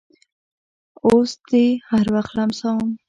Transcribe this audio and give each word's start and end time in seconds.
اوس 1.05 1.31
دې 1.49 1.65
هر 1.89 2.05
وخت 2.15 2.31
لمسوم 2.37 2.89